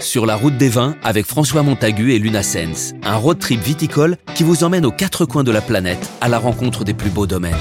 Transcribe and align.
Sur 0.00 0.26
la 0.26 0.36
route 0.36 0.56
des 0.56 0.68
vins 0.68 0.96
avec 1.02 1.26
François 1.26 1.62
Montagu 1.62 2.12
et 2.12 2.18
Luna 2.18 2.42
Sens, 2.42 2.94
un 3.02 3.16
road 3.16 3.38
trip 3.38 3.60
viticole 3.60 4.16
qui 4.34 4.42
vous 4.42 4.64
emmène 4.64 4.84
aux 4.86 4.92
quatre 4.92 5.24
coins 5.24 5.44
de 5.44 5.50
la 5.50 5.60
planète 5.60 6.10
à 6.20 6.28
la 6.28 6.38
rencontre 6.38 6.84
des 6.84 6.94
plus 6.94 7.10
beaux 7.10 7.26
domaines. 7.26 7.54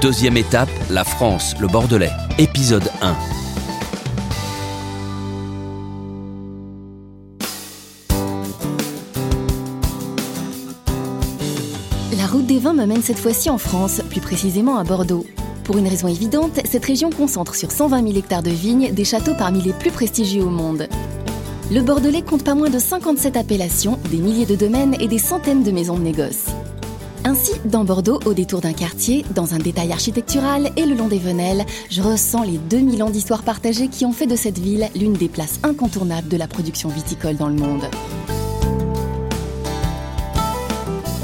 Deuxième 0.00 0.36
étape, 0.36 0.68
la 0.90 1.04
France, 1.04 1.54
le 1.60 1.68
Bordelais. 1.68 2.10
Épisode 2.38 2.88
1. 3.02 3.14
La 12.16 12.26
route 12.26 12.46
des 12.46 12.58
vins 12.58 12.72
me 12.72 12.86
mène 12.86 13.02
cette 13.02 13.18
fois-ci 13.18 13.48
en 13.48 13.58
France, 13.58 14.02
plus 14.10 14.20
précisément 14.20 14.76
à 14.76 14.84
Bordeaux. 14.84 15.24
Pour 15.72 15.78
une 15.78 15.88
raison 15.88 16.06
évidente, 16.06 16.60
cette 16.66 16.84
région 16.84 17.08
concentre 17.08 17.54
sur 17.54 17.70
120 17.70 18.06
000 18.06 18.18
hectares 18.18 18.42
de 18.42 18.50
vignes 18.50 18.92
des 18.92 19.06
châteaux 19.06 19.32
parmi 19.32 19.62
les 19.62 19.72
plus 19.72 19.90
prestigieux 19.90 20.42
au 20.42 20.50
monde. 20.50 20.86
Le 21.70 21.80
Bordelais 21.80 22.20
compte 22.20 22.44
pas 22.44 22.54
moins 22.54 22.68
de 22.68 22.78
57 22.78 23.38
appellations, 23.38 23.98
des 24.10 24.18
milliers 24.18 24.44
de 24.44 24.54
domaines 24.54 24.94
et 25.00 25.08
des 25.08 25.16
centaines 25.16 25.62
de 25.62 25.70
maisons 25.70 25.96
de 25.96 26.02
négoce. 26.02 26.44
Ainsi, 27.24 27.52
dans 27.64 27.84
Bordeaux, 27.84 28.20
au 28.26 28.34
détour 28.34 28.60
d'un 28.60 28.74
quartier, 28.74 29.24
dans 29.34 29.54
un 29.54 29.58
détail 29.58 29.92
architectural 29.92 30.72
et 30.76 30.84
le 30.84 30.94
long 30.94 31.08
des 31.08 31.18
venelles, 31.18 31.64
je 31.88 32.02
ressens 32.02 32.42
les 32.42 32.58
2000 32.58 33.02
ans 33.02 33.08
d'histoire 33.08 33.42
partagée 33.42 33.88
qui 33.88 34.04
ont 34.04 34.12
fait 34.12 34.26
de 34.26 34.36
cette 34.36 34.58
ville 34.58 34.90
l'une 34.94 35.14
des 35.14 35.28
places 35.28 35.58
incontournables 35.62 36.28
de 36.28 36.36
la 36.36 36.48
production 36.48 36.90
viticole 36.90 37.38
dans 37.38 37.48
le 37.48 37.54
monde. 37.54 37.88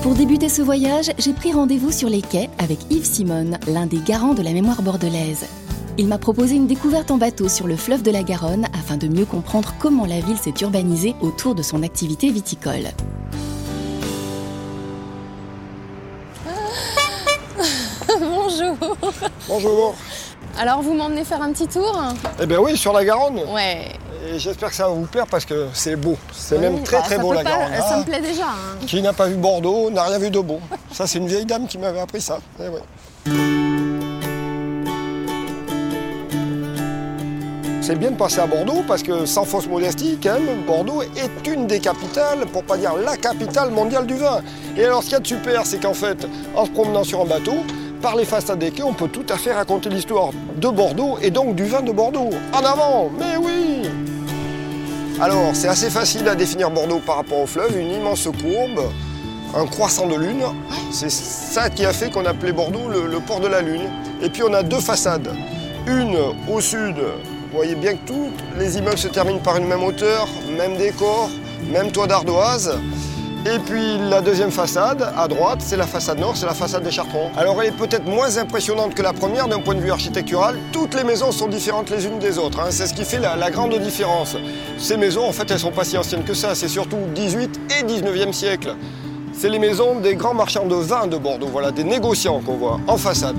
Pour 0.09 0.17
débuter 0.17 0.49
ce 0.49 0.63
voyage, 0.63 1.11
j'ai 1.19 1.35
pris 1.35 1.53
rendez-vous 1.53 1.93
sur 1.93 2.09
les 2.09 2.23
quais 2.23 2.49
avec 2.57 2.79
Yves 2.89 3.05
Simone, 3.05 3.59
l'un 3.67 3.85
des 3.85 3.99
garants 3.99 4.33
de 4.33 4.41
la 4.41 4.55
mémoire 4.55 4.81
bordelaise. 4.81 5.45
Il 5.99 6.09
m'a 6.09 6.17
proposé 6.17 6.55
une 6.57 6.67
découverte 6.67 7.11
en 7.11 7.19
bateau 7.19 7.47
sur 7.51 7.67
le 7.67 7.77
fleuve 7.77 8.03
de 8.03 8.11
la 8.11 8.23
Garonne 8.23 8.69
afin 8.73 8.97
de 8.97 9.07
mieux 9.07 9.27
comprendre 9.27 9.75
comment 9.79 10.07
la 10.07 10.21
ville 10.21 10.39
s'est 10.39 10.55
urbanisée 10.63 11.15
autour 11.21 11.55
de 11.55 11.61
son 11.61 11.83
activité 11.83 12.31
viticole. 12.31 12.89
Bonjour. 18.19 18.79
Bonjour. 19.47 19.95
Alors 20.59 20.81
vous 20.81 20.95
m'emmenez 20.95 21.25
faire 21.25 21.43
un 21.43 21.53
petit 21.53 21.69
tour? 21.69 22.03
Eh 22.41 22.47
bien 22.47 22.61
oui, 22.61 22.79
sur 22.79 22.95
la 22.95 23.05
Garonne. 23.05 23.41
Ouais. 23.53 23.93
Et 24.31 24.39
j'espère 24.39 24.69
que 24.71 24.75
ça 24.75 24.85
va 24.89 24.91
vous 24.95 25.07
plaire 25.07 25.27
parce 25.27 25.45
que 25.45 25.69
c'est 25.73 25.97
beau. 25.97 26.17
C'est 26.33 26.57
Oui, 26.57 26.61
même 26.63 26.83
très 26.83 26.97
bah, 26.99 27.03
très 27.05 27.17
ça 27.17 27.23
beau 27.23 27.33
la 27.33 27.43
pas- 27.43 27.51
Garonne. 27.51 27.73
Ça 27.79 27.85
Ah, 27.93 27.99
me 27.99 28.05
plaît 28.05 28.21
déjà. 28.21 28.45
hein. 28.45 28.79
Qui 28.87 29.01
n'a 29.01 29.13
pas 29.13 29.27
vu 29.27 29.37
Bordeaux 29.37 29.91
n'a 29.91 30.03
rien 30.05 30.19
vu 30.19 30.31
de 30.31 30.41
beau. 30.41 30.61
Ça, 30.93 31.07
c'est 31.07 31.19
une 31.19 31.27
vieille 31.29 31.47
dame 31.47 31.67
qui 31.67 31.79
m'avait 31.79 32.01
appris 32.01 32.21
ça. 32.21 32.39
Eh 32.61 32.69
ouais. 32.69 32.83
C'est 37.81 37.97
bien 37.97 38.11
de 38.11 38.17
passer 38.17 38.41
à 38.41 38.47
Bordeaux 38.47 38.83
parce 38.87 39.03
que, 39.03 39.25
sans 39.25 39.45
fausse 39.45 39.67
modestie, 39.67 40.19
quand 40.23 40.35
même, 40.35 40.63
Bordeaux 40.67 41.01
est 41.03 41.47
une 41.51 41.67
des 41.67 41.81
capitales, 41.81 42.41
pour 42.53 42.63
pas 42.65 42.77
dire 42.77 42.93
la 43.03 43.17
capitale 43.17 43.71
mondiale 43.71 44.07
du 44.07 44.15
vin. 44.17 44.43
Et 44.77 44.85
alors, 44.85 44.99
ce 45.03 45.05
qu'il 45.07 45.13
y 45.15 45.17
a 45.17 45.21
de 45.21 45.27
super, 45.27 45.65
c'est 45.65 45.79
qu'en 45.81 45.95
fait, 45.95 46.29
en 46.55 46.67
se 46.67 46.71
promenant 46.71 47.03
sur 47.03 47.23
un 47.23 47.25
bateau, 47.25 47.55
par 48.03 48.15
les 48.15 48.27
façades 48.27 48.59
des 48.59 48.73
quais, 48.73 48.83
on 48.83 48.93
peut 48.93 49.09
tout 49.09 49.25
à 49.31 49.37
fait 49.39 49.55
raconter 49.55 49.89
l'histoire 49.89 50.31
de 50.57 50.69
Bordeaux 50.69 51.17
et 51.23 51.31
donc 51.31 51.55
du 51.55 51.65
vin 51.65 51.81
de 51.81 51.91
Bordeaux. 51.91 52.29
En 52.53 52.59
avant 52.65 53.11
Mais 53.19 53.37
oui 53.43 53.89
alors, 55.21 55.51
c'est 55.53 55.67
assez 55.67 55.91
facile 55.91 56.29
à 56.29 56.37
définir 56.37 56.71
Bordeaux 56.71 57.01
par 57.05 57.17
rapport 57.17 57.41
au 57.41 57.47
fleuve, 57.47 57.77
une 57.77 57.91
immense 57.91 58.29
courbe, 58.41 58.93
un 59.53 59.67
croissant 59.67 60.07
de 60.07 60.15
lune. 60.15 60.45
C'est 60.93 61.11
ça 61.11 61.71
qui 61.71 61.85
a 61.85 61.93
fait 61.93 62.11
qu'on 62.11 62.25
appelait 62.25 62.53
Bordeaux 62.53 62.89
le, 62.89 63.19
port 63.19 63.41
de 63.41 63.49
la 63.49 63.61
lune. 63.61 63.91
Et 64.23 64.29
puis 64.29 64.45
on 64.45 64.55
a 64.55 64.63
deux 64.63 64.79
façades. 64.79 65.35
Une 65.89 66.17
au 66.49 66.61
sud, 66.61 66.97
vous 66.97 67.57
voyez 67.57 67.75
bien 67.75 67.95
que 67.95 68.07
tous 68.07 68.31
les 68.59 68.79
immeubles 68.79 68.99
se 68.99 69.09
terminent 69.09 69.41
par 69.41 69.57
une 69.57 69.67
même 69.67 69.83
hauteur, 69.83 70.29
même 70.57 70.77
décor, 70.77 71.31
même 71.73 71.91
toit 71.91 72.07
d'ardoise. 72.07 72.79
Et 73.51 73.59
puis 73.61 73.97
la 74.11 74.21
deuxième 74.21 74.51
façade, 74.51 75.11
à 75.17 75.27
droite, 75.27 75.61
c'est 75.63 75.79
la 75.79 75.87
façade 75.87 76.19
nord, 76.19 76.37
c'est 76.37 76.45
la 76.45 76.53
façade 76.53 76.83
des 76.83 76.91
Chartrons. 76.91 77.31
Alors 77.35 77.63
elle 77.63 77.69
est 77.69 77.77
peut-être 77.77 78.05
moins 78.05 78.37
impressionnante 78.37 78.95
que 78.95 79.01
la 79.01 79.15
première 79.15 79.49
d'un 79.49 79.61
point 79.61 79.75
de 79.75 79.81
vue 79.81 79.91
architectural. 79.91 80.59
Toutes 80.71 80.95
les 80.95 81.03
maisons 81.03 81.33
sont 81.33 81.49
différentes 81.49 81.89
les 81.89 82.05
unes 82.05 82.19
des 82.19 82.37
autres. 82.37 82.61
hein. 82.61 82.67
C'est 82.69 82.87
ce 82.87 82.93
qui 82.93 83.05
fait 83.07 83.19
la, 83.19 83.51
grande 83.51 83.79
différence. 83.79 84.37
Ces 84.77 84.99
maisons, 84.99 85.27
en 85.27 85.33
fait, 85.33 85.51
elles 85.51 85.59
sont 85.59 85.71
pas 85.71 85.85
si 85.85 85.97
anciennes 85.97 86.25
que 86.25 86.35
ça. 86.35 86.55
C'est 86.55 86.69
surtout 86.69 86.99
18 87.15 87.59
et 87.81 87.85
19e 87.85 88.35
siècle. 88.35 88.75
C'est 89.33 89.49
les 89.49 89.59
maisons 89.59 89.99
des 89.99 90.15
grands 90.15 90.35
marchands 90.35 90.67
de 90.67 90.75
vin 90.75 91.07
de 91.07 91.17
Bordeaux, 91.17 91.49
voilà, 91.51 91.71
des 91.71 91.85
négociants 91.85 92.41
qu'on 92.41 92.57
voit 92.57 92.81
en 92.87 92.99
façade. 92.99 93.37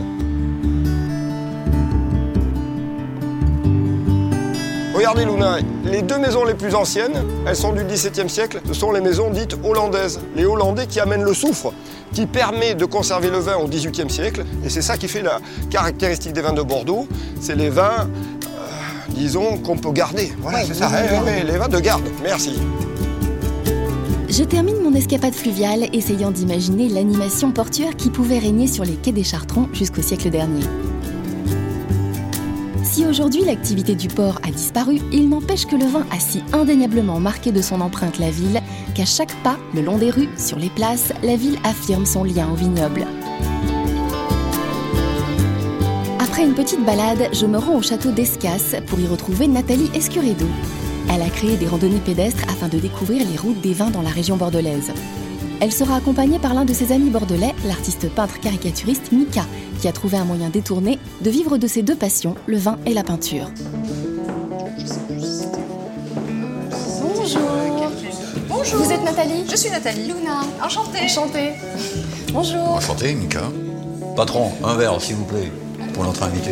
Regardez 4.99 5.23
Luna, 5.23 5.59
les 5.85 6.01
deux 6.01 6.17
maisons 6.17 6.43
les 6.43 6.55
plus 6.55 6.75
anciennes, 6.75 7.23
elles 7.47 7.55
sont 7.55 7.71
du 7.71 7.85
XVIIe 7.85 8.29
siècle, 8.29 8.59
ce 8.67 8.73
sont 8.73 8.91
les 8.91 8.99
maisons 8.99 9.29
dites 9.29 9.55
hollandaises. 9.63 10.19
Les 10.35 10.45
Hollandais 10.45 10.87
qui 10.87 10.99
amènent 10.99 11.23
le 11.23 11.33
soufre, 11.33 11.71
qui 12.11 12.25
permet 12.25 12.75
de 12.75 12.83
conserver 12.83 13.29
le 13.29 13.37
vin 13.37 13.55
au 13.55 13.69
XVIIIe 13.69 14.09
siècle. 14.09 14.43
Et 14.65 14.67
c'est 14.67 14.81
ça 14.81 14.97
qui 14.97 15.07
fait 15.07 15.21
la 15.21 15.39
caractéristique 15.69 16.33
des 16.33 16.41
vins 16.41 16.51
de 16.51 16.61
Bordeaux. 16.61 17.07
C'est 17.39 17.55
les 17.55 17.69
vins, 17.69 18.09
euh, 18.09 18.57
disons, 19.11 19.57
qu'on 19.59 19.77
peut 19.77 19.93
garder. 19.93 20.33
Voilà, 20.41 20.65
c'est 20.65 20.73
ça, 20.73 20.89
eh, 20.91 21.45
les 21.45 21.57
vins 21.57 21.69
de 21.69 21.79
garde. 21.79 22.03
Merci. 22.21 22.59
Je 24.27 24.43
termine 24.43 24.81
mon 24.83 24.93
escapade 24.93 25.33
fluviale 25.33 25.87
essayant 25.93 26.31
d'imaginer 26.31 26.89
l'animation 26.89 27.53
portuaire 27.53 27.95
qui 27.95 28.09
pouvait 28.09 28.39
régner 28.39 28.67
sur 28.67 28.83
les 28.83 28.95
quais 28.95 29.13
des 29.13 29.23
Chartrons 29.23 29.69
jusqu'au 29.71 30.01
siècle 30.01 30.29
dernier. 30.29 30.65
Aujourd'hui 33.07 33.43
l'activité 33.43 33.95
du 33.95 34.07
port 34.07 34.39
a 34.43 34.51
disparu, 34.51 34.99
il 35.11 35.29
n'empêche 35.29 35.65
que 35.65 35.75
le 35.75 35.85
vin 35.85 36.05
a 36.11 36.19
si 36.19 36.43
indéniablement 36.53 37.19
marqué 37.19 37.51
de 37.51 37.61
son 37.61 37.81
empreinte 37.81 38.19
la 38.19 38.29
ville 38.29 38.61
qu'à 38.93 39.05
chaque 39.05 39.33
pas, 39.41 39.57
le 39.73 39.81
long 39.81 39.97
des 39.97 40.11
rues, 40.11 40.29
sur 40.37 40.59
les 40.59 40.69
places, 40.69 41.11
la 41.23 41.35
ville 41.35 41.57
affirme 41.63 42.05
son 42.05 42.23
lien 42.23 42.47
au 42.51 42.55
vignoble. 42.55 43.07
Après 46.19 46.43
une 46.43 46.53
petite 46.53 46.85
balade, 46.85 47.29
je 47.33 47.45
me 47.45 47.57
rends 47.57 47.77
au 47.77 47.81
château 47.81 48.11
d'Escas 48.11 48.79
pour 48.87 48.99
y 48.99 49.07
retrouver 49.07 49.47
Nathalie 49.47 49.89
Escuredo. 49.95 50.45
Elle 51.11 51.21
a 51.21 51.29
créé 51.29 51.57
des 51.57 51.67
randonnées 51.67 52.01
pédestres 52.05 52.43
afin 52.47 52.67
de 52.67 52.77
découvrir 52.77 53.27
les 53.27 53.37
routes 53.37 53.61
des 53.61 53.73
vins 53.73 53.89
dans 53.89 54.03
la 54.03 54.09
région 54.09 54.37
bordelaise. 54.37 54.91
Elle 55.61 55.73
sera 55.73 55.97
accompagnée 55.97 56.39
par 56.39 56.53
l'un 56.53 56.63
de 56.63 56.73
ses 56.73 56.93
amis 56.93 57.09
bordelais, 57.09 57.53
l'artiste 57.65 58.09
peintre 58.09 58.39
caricaturiste 58.39 59.11
Mika, 59.11 59.45
qui 59.79 59.87
a 59.87 59.91
trouvé 59.91 60.17
un 60.17 60.25
moyen 60.25 60.49
détourné 60.49 60.99
de 61.21 61.29
vivre 61.29 61.57
de 61.57 61.67
ses 61.67 61.81
deux 61.81 61.95
passions, 61.95 62.35
le 62.47 62.57
vin 62.57 62.77
et 62.85 62.93
la 62.93 63.03
peinture. 63.03 63.49
Bonjour. 67.01 67.41
Bonjour. 68.47 68.83
Vous 68.83 68.91
êtes 68.91 69.03
Nathalie 69.03 69.45
Je 69.49 69.55
suis 69.55 69.69
Nathalie. 69.69 70.07
Luna. 70.07 70.41
Enchantée. 70.63 71.03
Enchantée. 71.03 71.53
Bonjour. 72.33 72.71
Enchanté, 72.71 73.13
Mika. 73.13 73.43
Patron, 74.15 74.51
un 74.63 74.75
verre, 74.75 75.01
s'il 75.01 75.15
vous 75.15 75.25
plaît, 75.25 75.51
pour 75.93 76.03
notre 76.03 76.23
invité. 76.23 76.51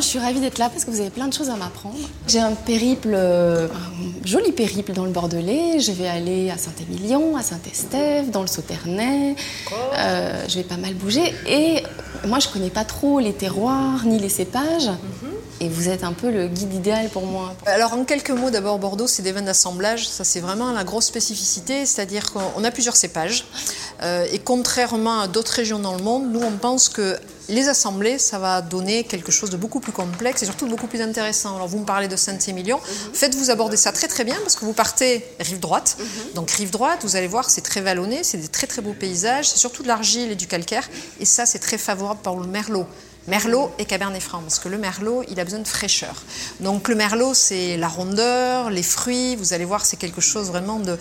Je 0.00 0.06
suis 0.06 0.18
ravie 0.18 0.40
d'être 0.40 0.56
là 0.56 0.70
parce 0.70 0.86
que 0.86 0.90
vous 0.90 1.00
avez 1.00 1.10
plein 1.10 1.28
de 1.28 1.34
choses 1.34 1.50
à 1.50 1.56
m'apprendre. 1.56 1.98
J'ai 2.26 2.40
un 2.40 2.52
périple, 2.52 3.12
euh, 3.12 3.68
un 3.68 4.26
joli 4.26 4.50
périple 4.50 4.92
dans 4.92 5.04
le 5.04 5.10
Bordelais. 5.10 5.78
Je 5.78 5.92
vais 5.92 6.08
aller 6.08 6.50
à 6.50 6.56
Saint-Émilion, 6.56 7.36
à 7.36 7.42
Saint-Estève, 7.42 8.30
dans 8.30 8.40
le 8.40 8.46
Sauternais. 8.46 9.36
Euh, 9.98 10.44
je 10.48 10.54
vais 10.56 10.64
pas 10.64 10.78
mal 10.78 10.94
bouger. 10.94 11.34
Et 11.46 11.82
moi, 12.26 12.38
je 12.38 12.48
connais 12.48 12.70
pas 12.70 12.84
trop 12.84 13.20
les 13.20 13.34
terroirs 13.34 14.06
ni 14.06 14.18
les 14.18 14.30
cépages. 14.30 14.90
Et 15.60 15.68
vous 15.68 15.90
êtes 15.90 16.04
un 16.04 16.14
peu 16.14 16.30
le 16.30 16.48
guide 16.48 16.72
idéal 16.72 17.10
pour 17.10 17.26
moi. 17.26 17.54
Alors 17.66 17.92
en 17.92 18.04
quelques 18.04 18.30
mots, 18.30 18.48
d'abord 18.48 18.78
Bordeaux, 18.78 19.06
c'est 19.06 19.20
des 19.20 19.32
vins 19.32 19.42
d'assemblage. 19.42 20.08
Ça, 20.08 20.24
c'est 20.24 20.40
vraiment 20.40 20.72
la 20.72 20.84
grosse 20.84 21.04
spécificité, 21.04 21.84
c'est-à-dire 21.84 22.32
qu'on 22.32 22.64
a 22.64 22.70
plusieurs 22.70 22.96
cépages. 22.96 23.44
Euh, 24.02 24.26
et 24.32 24.38
contrairement 24.38 25.20
à 25.20 25.28
d'autres 25.28 25.52
régions 25.52 25.78
dans 25.78 25.94
le 25.94 26.02
monde, 26.02 26.32
nous, 26.32 26.40
on 26.40 26.52
pense 26.52 26.88
que 26.88 27.18
les 27.50 27.68
assemblées, 27.68 28.18
ça 28.18 28.38
va 28.38 28.62
donner 28.62 29.04
quelque 29.04 29.32
chose 29.32 29.50
de 29.50 29.56
beaucoup 29.56 29.80
plus 29.80 29.92
complexe 29.92 30.42
et 30.42 30.46
surtout 30.46 30.66
beaucoup 30.66 30.86
plus 30.86 31.00
intéressant. 31.00 31.56
Alors 31.56 31.68
vous 31.68 31.78
me 31.78 31.84
parlez 31.84 32.08
de 32.08 32.16
Saint-Émilion. 32.16 32.80
Faites-vous 33.12 33.50
aborder 33.50 33.76
ça 33.76 33.92
très 33.92 34.08
très 34.08 34.24
bien 34.24 34.36
parce 34.42 34.56
que 34.56 34.64
vous 34.64 34.72
partez 34.72 35.24
rive 35.40 35.60
droite. 35.60 35.96
Donc 36.34 36.50
rive 36.50 36.70
droite, 36.70 37.00
vous 37.02 37.16
allez 37.16 37.28
voir, 37.28 37.50
c'est 37.50 37.60
très 37.60 37.80
vallonné, 37.80 38.22
c'est 38.22 38.38
des 38.38 38.48
très 38.48 38.66
très 38.66 38.82
beaux 38.82 38.94
paysages, 38.94 39.48
c'est 39.48 39.58
surtout 39.58 39.82
de 39.82 39.88
l'argile 39.88 40.30
et 40.30 40.36
du 40.36 40.46
calcaire. 40.46 40.88
Et 41.18 41.24
ça, 41.24 41.46
c'est 41.46 41.58
très 41.58 41.78
favorable 41.78 42.20
pour 42.22 42.40
le 42.40 42.46
merlot. 42.46 42.86
Merlot 43.28 43.70
et 43.78 43.84
Cabernet 43.84 44.22
Franc, 44.22 44.40
parce 44.40 44.58
que 44.58 44.68
le 44.68 44.78
Merlot, 44.78 45.22
il 45.28 45.38
a 45.38 45.44
besoin 45.44 45.60
de 45.60 45.68
fraîcheur. 45.68 46.14
Donc 46.60 46.88
le 46.88 46.94
Merlot, 46.94 47.34
c'est 47.34 47.76
la 47.76 47.86
rondeur, 47.88 48.70
les 48.70 48.82
fruits, 48.82 49.36
vous 49.36 49.52
allez 49.52 49.64
voir, 49.64 49.84
c'est 49.86 49.96
quelque 49.96 50.20
chose 50.20 50.48
vraiment 50.48 50.80
de, 50.80 50.98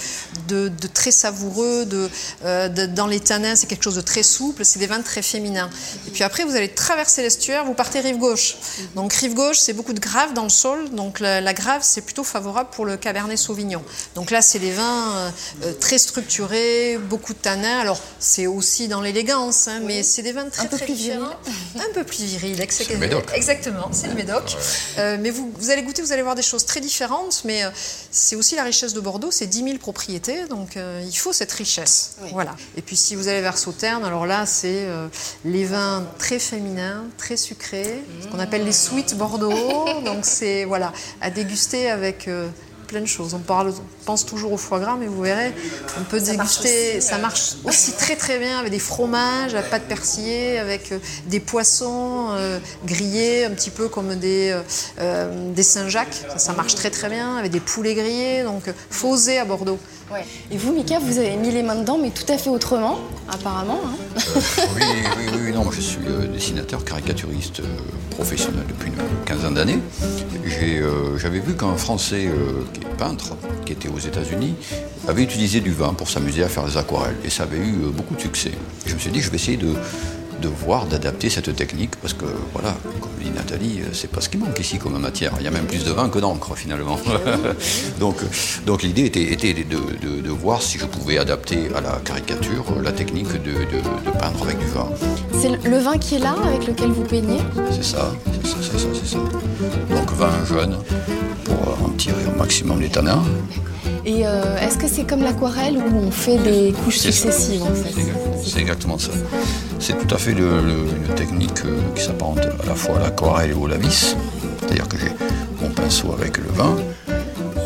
de, 0.47 0.67
de 0.67 0.87
très 0.87 1.11
savoureux, 1.11 1.85
de, 1.85 2.09
euh, 2.45 2.67
de- 2.69 2.85
dans 2.85 3.07
les 3.07 3.19
tanins, 3.19 3.55
c'est 3.55 3.67
quelque 3.67 3.83
chose 3.83 3.95
de 3.95 4.01
très 4.01 4.23
souple, 4.23 4.63
c'est 4.65 4.79
des 4.79 4.87
vins 4.87 5.01
très 5.01 5.21
féminins. 5.21 5.69
Et 6.07 6.11
puis 6.11 6.23
après, 6.23 6.43
vous 6.43 6.55
allez 6.55 6.69
traverser 6.69 7.21
l'estuaire, 7.21 7.65
vous 7.65 7.73
partez 7.73 7.99
rive 7.99 8.17
gauche. 8.17 8.57
Donc 8.95 9.13
rive 9.13 9.33
gauche, 9.33 9.57
c'est 9.57 9.73
beaucoup 9.73 9.93
de 9.93 9.99
grave 9.99 10.33
dans 10.33 10.43
le 10.43 10.49
sol, 10.49 10.89
donc 10.91 11.19
la, 11.19 11.41
la 11.41 11.53
grave, 11.53 11.81
c'est 11.83 12.01
plutôt 12.01 12.23
favorable 12.23 12.69
pour 12.71 12.85
le 12.85 12.97
Cabernet 12.97 13.37
Sauvignon. 13.37 13.83
Donc 14.15 14.29
là, 14.29 14.41
c'est 14.41 14.59
des 14.59 14.71
vins 14.71 15.15
euh, 15.15 15.29
euh, 15.63 15.73
très 15.73 15.97
structurés, 15.97 16.97
beaucoup 17.09 17.33
de 17.33 17.39
tanins. 17.39 17.79
Alors 17.79 17.99
c'est 18.19 18.45
aussi 18.47 18.87
dans 18.87 19.01
l'élégance, 19.01 19.67
hein, 19.67 19.79
mais 19.83 20.03
c'est 20.03 20.21
des 20.21 20.33
vins 20.33 20.49
très 20.49 20.67
peu 20.67 20.77
très 20.77 20.85
plus 20.85 20.95
différents. 20.95 21.29
Un 21.75 21.93
peu 21.93 22.03
plus 22.09 22.23
viril. 22.23 22.65
C'est 22.69 22.89
le 22.89 22.97
Médoc. 22.97 23.25
Exactement, 23.33 23.89
c'est 23.91 24.07
le 24.07 24.15
Médoc. 24.15 24.57
Euh, 24.97 25.17
mais 25.19 25.29
vous, 25.29 25.51
vous, 25.57 25.69
allez 25.69 25.83
goûter, 25.83 26.01
vous 26.01 26.11
allez 26.11 26.21
voir 26.21 26.35
des 26.35 26.41
choses 26.41 26.65
très 26.65 26.81
différentes, 26.81 27.41
mais 27.45 27.63
euh, 27.63 27.69
c'est 28.11 28.35
aussi 28.35 28.55
la 28.55 28.63
richesse 28.63 28.93
de 28.93 28.99
Bordeaux, 28.99 29.31
c'est 29.31 29.47
10 29.47 29.63
000 29.63 29.77
propriétés, 29.77 30.47
donc 30.47 30.77
euh, 30.77 31.01
il 31.05 31.15
faut 31.15 31.33
cette 31.33 31.51
richesse. 31.51 32.17
Voilà. 32.31 32.55
Et 32.75 32.81
puis 32.81 32.95
si 32.95 33.15
vous 33.15 33.27
allez 33.27 33.41
vers 33.41 33.57
Sauternes, 33.57 34.03
alors 34.03 34.25
là, 34.25 34.45
c'est 34.45 34.87
les 35.45 35.65
vins 35.65 36.05
très 36.17 36.39
féminins, 36.39 37.05
très 37.17 37.37
sucrés, 37.37 38.03
ce 38.21 38.27
qu'on 38.27 38.39
appelle 38.39 38.65
les 38.65 38.73
sweet 38.73 39.15
Bordeaux. 39.15 39.85
donc 40.05 40.25
c'est 40.25 40.65
voilà, 40.65 40.91
à 41.21 41.29
déguster 41.29 41.89
avec 41.89 42.29
plein 42.89 43.01
de 43.01 43.05
choses. 43.05 43.35
On, 43.35 43.39
parle, 43.39 43.71
pense 44.05 44.25
toujours 44.25 44.51
au 44.51 44.57
foie 44.57 44.79
gras, 44.79 44.97
mais 44.99 45.05
vous 45.05 45.21
verrez, 45.21 45.53
on 45.99 46.03
peut 46.03 46.19
déguster. 46.19 46.99
ça 47.01 47.19
marche 47.19 47.53
aussi 47.63 47.91
très 47.93 48.15
très 48.15 48.39
bien 48.39 48.57
avec 48.57 48.71
des 48.71 48.79
fromages 48.79 49.53
à 49.53 49.61
pâte 49.61 49.83
persillée, 49.83 50.57
avec 50.57 50.91
euh, 50.91 50.97
des 51.27 51.39
poissons 51.39 52.29
euh, 52.31 52.57
grillés, 52.85 53.45
un 53.45 53.51
petit 53.51 53.69
peu 53.69 53.87
comme 53.87 54.15
des, 54.15 54.59
euh, 54.99 55.53
des 55.53 55.63
Saint-Jacques. 55.63 56.25
Ça, 56.37 56.53
marche 56.53 56.73
très 56.73 56.89
très 56.89 57.09
bien 57.09 57.37
avec 57.37 57.51
des 57.51 57.59
poulets 57.59 57.93
grillés. 57.93 58.41
Donc, 58.43 58.63
faut 58.89 59.09
oser 59.09 59.37
à 59.37 59.45
Bordeaux. 59.45 59.79
Et 60.49 60.57
vous, 60.57 60.73
Mika, 60.73 60.97
vous 60.97 61.19
avez 61.19 61.35
mis 61.35 61.51
les 61.51 61.61
mains 61.61 61.75
dedans, 61.75 61.99
mais 62.01 62.09
tout 62.09 62.25
à 62.33 62.37
fait 62.39 62.49
autrement, 62.49 62.97
apparemment. 63.31 63.79
Hein. 63.85 64.17
oui, 64.75 64.81
oui, 65.19 65.39
oui, 65.45 65.51
non, 65.53 65.63
moi 65.63 65.71
je 65.75 65.81
suis 65.81 65.99
dessinateur, 66.33 66.83
caricaturiste 66.83 67.61
professionnel 68.09 68.63
depuis 68.67 68.89
une 68.89 69.25
quinzaine 69.25 69.53
d'années. 69.53 69.77
J'avais 71.17 71.39
vu 71.39 71.53
qu'un 71.55 71.77
Français 71.77 72.27
qui 72.79 72.85
est 72.85 72.97
peintre, 72.97 73.35
qui 73.65 73.73
était 73.73 73.89
aux 73.89 73.99
États-Unis, 73.99 74.55
avait 75.07 75.23
utilisé 75.23 75.59
du 75.59 75.71
vin 75.71 75.93
pour 75.93 76.09
s'amuser 76.09 76.43
à 76.43 76.47
faire 76.47 76.65
des 76.65 76.77
aquarelles. 76.77 77.17
Et 77.23 77.29
ça 77.29 77.43
avait 77.43 77.57
eu 77.57 77.83
euh, 77.83 77.89
beaucoup 77.91 78.15
de 78.15 78.21
succès. 78.21 78.51
Je 78.85 78.93
me 78.93 78.99
suis 78.99 79.11
dit, 79.11 79.21
je 79.21 79.29
vais 79.29 79.35
essayer 79.35 79.57
de, 79.57 79.73
de 80.39 80.47
voir, 80.47 80.85
d'adapter 80.85 81.29
cette 81.29 81.55
technique, 81.55 81.95
parce 82.01 82.13
que, 82.13 82.25
voilà, 82.53 82.75
comme 83.01 83.11
dit 83.21 83.31
Nathalie, 83.31 83.81
euh, 83.81 83.89
c'est 83.93 84.09
pas 84.09 84.21
ce 84.21 84.29
qui 84.29 84.37
manque 84.37 84.59
ici 84.59 84.77
comme 84.77 84.97
matière. 84.99 85.33
Il 85.39 85.43
y 85.43 85.47
a 85.47 85.51
même 85.51 85.65
plus 85.65 85.83
de 85.83 85.91
vin 85.91 86.09
que 86.09 86.19
d'encre, 86.19 86.55
finalement. 86.55 86.99
donc 87.99 88.17
donc 88.65 88.83
l'idée 88.83 89.05
était, 89.05 89.31
était 89.33 89.53
de, 89.53 90.21
de, 90.21 90.29
voir 90.29 90.61
si 90.61 90.77
je 90.77 90.85
pouvais 90.85 91.17
adapter 91.17 91.69
à 91.75 91.81
la 91.81 91.99
caricature 92.03 92.65
la 92.81 92.91
technique 92.91 93.31
de, 93.43 93.53
peindre 94.19 94.43
avec 94.43 94.59
du 94.59 94.65
vin. 94.67 94.89
C'est 95.39 95.63
le 95.63 95.77
vin 95.77 95.97
qui 95.97 96.15
est 96.15 96.19
là, 96.19 96.35
avec 96.45 96.67
lequel 96.67 96.91
vous 96.91 97.03
peignez? 97.03 97.39
C'est 97.71 97.83
ça, 97.83 98.13
c'est 98.43 98.47
ça, 98.47 98.57
c'est 98.61 98.79
ça, 98.79 98.87
c'est 98.93 99.09
ça. 99.13 99.17
Donc 99.95 100.11
vin 100.13 100.45
jeune, 100.45 100.77
pour 101.43 101.85
en 101.85 101.89
tirer 101.89 102.25
au 102.33 102.37
maximum 102.37 102.79
les 102.79 102.89
tanins. 102.89 103.23
Et 104.05 104.25
euh, 104.25 104.57
est-ce 104.57 104.77
que 104.77 104.87
c'est 104.87 105.03
comme 105.03 105.21
l'aquarelle 105.21 105.77
où 105.77 105.97
on 105.97 106.11
fait 106.11 106.37
des 106.37 106.73
couches 106.83 106.97
successives 106.99 107.63
en 107.63 107.73
fait? 107.73 107.93
C'est 108.43 108.59
exactement 108.59 108.97
ça. 108.97 109.11
C'est 109.79 109.97
tout 109.97 110.13
à 110.13 110.17
fait 110.17 110.31
une 110.31 111.15
technique 111.15 111.65
euh, 111.65 111.79
qui 111.95 112.03
s'apparente 112.03 112.39
à 112.39 112.65
la 112.65 112.75
fois 112.75 112.97
à 112.97 112.99
l'aquarelle 112.99 113.51
et 113.51 113.53
au 113.53 113.65
lavis. 113.65 114.15
C'est-à-dire 114.59 114.87
que 114.87 114.97
j'ai 114.97 115.11
mon 115.61 115.69
pinceau 115.69 116.11
avec 116.11 116.37
le 116.37 116.49
vin 116.49 116.75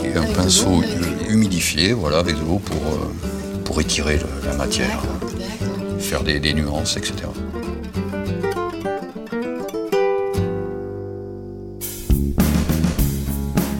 et 0.03 0.15
un 0.15 0.25
pinceau 0.33 0.81
humidifié 1.27 1.93
voilà, 1.93 2.19
avec 2.19 2.35
de 2.35 2.41
l'eau 2.41 2.59
pour, 2.59 2.77
euh, 2.77 3.61
pour 3.65 3.81
étirer 3.81 4.19
la 4.45 4.53
matière, 4.55 5.01
faire 5.99 6.23
des, 6.23 6.39
des 6.39 6.53
nuances, 6.53 6.97
etc. 6.97 7.15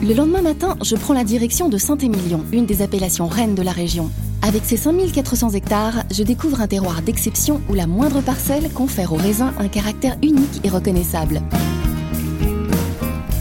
Le 0.02 0.12
lendemain 0.12 0.42
matin, 0.42 0.76
je 0.82 0.96
prends 0.96 1.14
la 1.14 1.24
direction 1.24 1.68
de 1.68 1.78
Saint-Émilion, 1.78 2.44
une 2.52 2.66
des 2.66 2.82
appellations 2.82 3.26
reines 3.26 3.54
de 3.54 3.62
la 3.62 3.72
région. 3.72 4.10
Avec 4.46 4.66
ses 4.66 4.76
5400 4.76 5.52
hectares, 5.54 6.04
je 6.10 6.22
découvre 6.22 6.60
un 6.60 6.66
terroir 6.66 7.00
d'exception 7.00 7.62
où 7.70 7.72
la 7.72 7.86
moindre 7.86 8.20
parcelle 8.20 8.70
confère 8.70 9.14
au 9.14 9.16
raisin 9.16 9.54
un 9.58 9.68
caractère 9.68 10.18
unique 10.22 10.60
et 10.62 10.68
reconnaissable. 10.68 11.40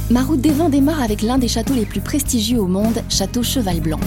Ma 0.10 0.24
route 0.24 0.40
des 0.40 0.52
vins 0.52 0.70
démarre 0.70 1.02
avec 1.02 1.22
l'un 1.22 1.38
des 1.38 1.50
châteaux 1.50 1.74
les 1.74 1.86
plus 1.86 2.00
prestigieux 2.00 2.58
au 2.58 2.68
monde, 2.68 3.04
Château 3.10 3.44
Cheval 3.44 3.82
Blanc. 3.82 4.00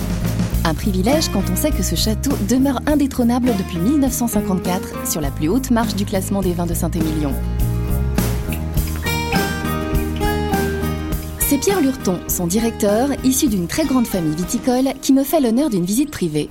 Un 0.65 0.73
privilège 0.73 1.29
quand 1.29 1.43
on 1.53 1.55
sait 1.57 1.71
que 1.71 1.83
ce 1.83 1.97
château 1.97 2.31
demeure 2.49 2.81
indétrônable 2.87 3.53
depuis 3.59 3.77
1954 3.77 5.07
sur 5.07 5.21
la 5.21 5.31
plus 5.31 5.51
haute 5.51 5.71
marche 5.71 5.97
du 5.97 6.07
classement 6.07 6.41
des 6.41 6.55
vins 6.55 6.65
de 6.65 6.73
Saint-Émilion. 6.73 7.35
C'est 11.41 11.59
Pierre 11.59 11.83
Lurton, 11.83 12.21
son 12.27 12.47
directeur, 12.47 13.11
issu 13.23 13.49
d'une 13.49 13.67
très 13.67 13.85
grande 13.85 14.07
famille 14.07 14.35
viticole, 14.35 14.95
qui 15.03 15.13
me 15.13 15.25
fait 15.25 15.41
l'honneur 15.43 15.69
d'une 15.69 15.85
visite 15.85 16.11
privée. 16.11 16.49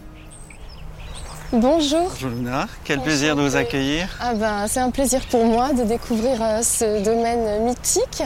Bonjour. 1.55 2.09
Bonjour 2.09 2.31
Luna, 2.31 2.67
quel 2.83 2.99
plaisir 2.99 3.37
de 3.37 3.41
vous 3.41 3.55
accueillir. 3.55 4.09
Ah 4.19 4.33
ben, 4.33 4.67
c'est 4.67 4.81
un 4.81 4.91
plaisir 4.91 5.21
pour 5.31 5.45
moi 5.45 5.71
de 5.71 5.83
découvrir 5.83 6.41
euh, 6.41 6.61
ce 6.61 7.01
domaine 7.01 7.63
mythique 7.63 8.23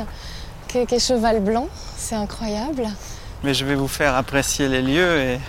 qu'est 0.68 0.98
Cheval 0.98 1.40
Blanc. 1.40 1.68
C'est 1.96 2.16
incroyable. 2.16 2.88
Mais 3.44 3.54
je 3.54 3.66
vais 3.66 3.76
vous 3.76 3.88
faire 3.88 4.16
apprécier 4.16 4.68
les 4.68 4.82
lieux 4.82 5.20
et, 5.20 5.40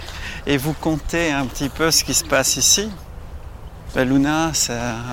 et 0.46 0.58
vous 0.58 0.74
conter 0.74 1.32
un 1.32 1.46
petit 1.46 1.70
peu 1.70 1.90
ce 1.90 2.04
qui 2.04 2.12
se 2.12 2.24
passe 2.24 2.58
ici. 2.58 2.90
Ben, 3.92 4.08
Luna, 4.08 4.52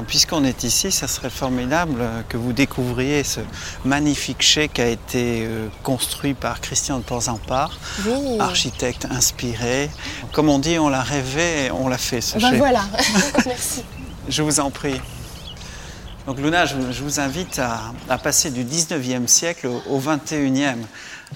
puisqu'on 0.07 0.43
est 0.43 0.63
ici, 0.63 0.91
ça 0.91 1.07
serait 1.07 1.31
formidable 1.31 2.03
que 2.29 2.37
vous 2.37 2.53
découvriez 2.53 3.23
ce 3.23 3.39
magnifique 3.83 4.43
chai 4.43 4.69
qui 4.69 4.81
a 4.81 4.87
été 4.87 5.45
euh, 5.47 5.67
construit 5.81 6.35
par 6.35 6.61
Christian 6.61 6.99
de 6.99 7.03
Porzampar, 7.03 7.71
architecte 8.39 9.07
inspiré. 9.09 9.89
Comme 10.31 10.47
on 10.49 10.59
dit, 10.59 10.77
on 10.77 10.89
l'a 10.89 11.01
rêvé, 11.01 11.71
on 11.71 11.87
l'a 11.87 11.97
fait 11.97 12.21
ce 12.21 12.37
ben 12.37 12.55
voilà, 12.55 12.85
merci. 13.47 13.83
Je 14.29 14.43
vous 14.43 14.59
en 14.59 14.69
prie. 14.69 15.01
Donc 16.27 16.37
Luna, 16.37 16.65
je, 16.67 16.75
vous 17.01 17.19
invite 17.19 17.59
à, 17.59 18.17
passer 18.19 18.51
du 18.51 18.63
19e 18.63 19.25
siècle 19.25 19.67
au, 19.67 19.81
au 19.89 19.99
21e. 19.99 20.75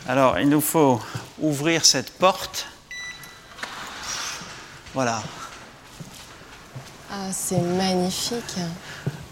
Alors, 0.08 0.38
il 0.38 0.48
nous 0.48 0.62
faut 0.62 1.02
ouvrir 1.40 1.86
cette 1.86 2.12
porte. 2.12 2.68
Voilà, 4.94 5.24
ah, 7.14 7.28
c'est 7.34 7.60
magnifique. 7.60 8.56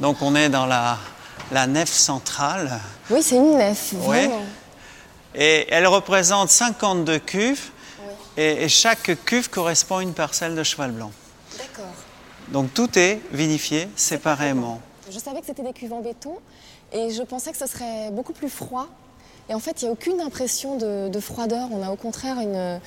Donc 0.02 0.22
on 0.22 0.36
est 0.36 0.50
dans 0.50 0.66
la, 0.66 0.98
la 1.52 1.66
nef 1.66 1.90
centrale. 1.90 2.78
Oui, 3.10 3.24
c'est 3.24 3.38
une 3.38 3.58
nef, 3.58 3.94
vraiment. 3.94 4.44
Et 5.34 5.66
elle 5.70 5.88
représente 5.88 6.50
52 6.50 7.20
cuves. 7.20 7.72
Et, 8.36 8.68
chaque 8.68 9.24
cuve 9.26 9.50
correspond 9.50 9.98
à 9.98 10.04
une 10.04 10.14
parcelle 10.14 10.56
de 10.56 10.64
cheval 10.64 10.92
blanc. 10.92 11.12
D'accord. 11.58 11.92
Donc 12.50 12.74
tout 12.74 13.00
est 13.00 13.22
vinifié 13.32 13.88
séparément. 13.96 14.82
Je 15.10 15.20
savais 15.20 15.40
que 15.40 15.46
c'était 15.46 15.64
des 15.64 15.74
cuves 15.74 15.94
en 15.94 16.02
béton 16.02 16.36
et 16.92 17.12
je 17.12 17.24
pensais 17.24 17.52
que 17.52 17.58
ce 17.58 17.68
serait 17.68 18.12
beaucoup 18.12 18.34
plus 18.34 18.50
froid. 18.50 18.88
Et 19.50 19.54
en 19.54 19.60
fait, 19.60 19.82
il 19.82 19.86
n'y 19.86 19.90
a 19.90 19.94
aucune 19.94 20.20
impression 20.22 20.78
de, 20.78 21.10
de, 21.10 21.20
froideur. 21.20 21.70
On 21.72 21.82
a 21.82 21.92
au 21.92 21.96
contraire 21.96 22.40
une, 22.40 22.80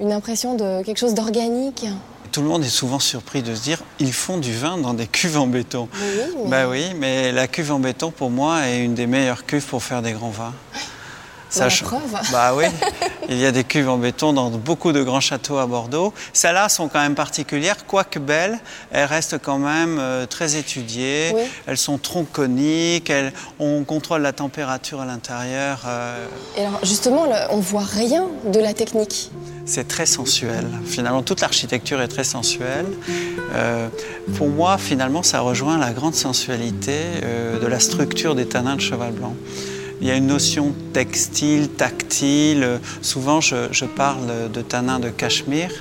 une 0.00 0.12
impression 0.12 0.54
de 0.54 0.82
quelque 0.82 0.98
chose 0.98 1.14
d'organique. 1.14 1.86
Tout 2.30 2.42
le 2.42 2.48
monde 2.48 2.62
est 2.62 2.68
souvent 2.68 2.98
surpris 2.98 3.42
de 3.42 3.54
se 3.54 3.62
dire 3.62 3.82
ils 3.98 4.12
font 4.12 4.38
du 4.38 4.54
vin 4.54 4.76
dans 4.76 4.94
des 4.94 5.06
cuves 5.06 5.38
en 5.38 5.46
béton. 5.46 5.88
Oui, 5.94 6.00
mais... 6.44 6.50
Bah 6.50 6.68
oui, 6.68 6.84
mais 6.96 7.32
la 7.32 7.48
cuve 7.48 7.72
en 7.72 7.78
béton 7.78 8.10
pour 8.10 8.30
moi 8.30 8.68
est 8.68 8.84
une 8.84 8.94
des 8.94 9.06
meilleures 9.06 9.46
cuves 9.46 9.64
pour 9.64 9.82
faire 9.82 10.02
des 10.02 10.12
grands 10.12 10.30
vins. 10.30 10.54
Preuve. 11.50 12.02
Bah 12.32 12.52
oui, 12.54 12.64
il 13.28 13.38
y 13.38 13.46
a 13.46 13.52
des 13.52 13.64
cuves 13.64 13.88
en 13.88 13.96
béton 13.96 14.32
dans 14.32 14.50
beaucoup 14.50 14.92
de 14.92 15.02
grands 15.02 15.20
châteaux 15.20 15.58
à 15.58 15.66
Bordeaux. 15.66 16.12
Celles-là 16.32 16.68
sont 16.68 16.88
quand 16.88 17.00
même 17.00 17.14
particulières, 17.14 17.86
quoique 17.86 18.18
belles, 18.18 18.58
elles 18.90 19.06
restent 19.06 19.38
quand 19.38 19.58
même 19.58 19.98
euh, 19.98 20.26
très 20.26 20.56
étudiées. 20.56 21.34
Elles 21.66 21.78
sont 21.78 21.98
tronconiques, 21.98 23.10
elles, 23.10 23.32
on 23.58 23.84
contrôle 23.84 24.22
la 24.22 24.32
température 24.32 25.00
à 25.00 25.06
l'intérieur. 25.06 25.82
Euh. 25.86 26.26
Et 26.56 26.64
alors 26.64 26.84
justement, 26.84 27.26
on 27.50 27.60
voit 27.60 27.84
rien 27.84 28.26
de 28.46 28.60
la 28.60 28.74
technique. 28.74 29.30
C'est 29.64 29.88
très 29.88 30.06
sensuel. 30.06 30.66
Finalement, 30.86 31.22
toute 31.22 31.40
l'architecture 31.40 32.00
est 32.00 32.08
très 32.08 32.24
sensuelle. 32.24 32.86
Euh, 33.54 33.88
pour 34.36 34.48
moi, 34.48 34.78
finalement, 34.78 35.22
ça 35.22 35.40
rejoint 35.40 35.78
la 35.78 35.92
grande 35.92 36.14
sensualité 36.14 36.98
de 37.60 37.66
la 37.66 37.80
structure 37.80 38.34
des 38.34 38.46
tanins 38.46 38.76
de 38.76 38.80
cheval 38.80 39.12
blanc. 39.12 39.34
Il 40.00 40.06
y 40.06 40.10
a 40.10 40.16
une 40.16 40.28
notion 40.28 40.74
textile, 40.92 41.68
tactile. 41.68 42.80
Souvent, 43.02 43.40
je, 43.40 43.84
parle 43.84 44.50
de 44.52 44.62
tanin 44.62 45.00
de 45.00 45.08
cachemire. 45.08 45.72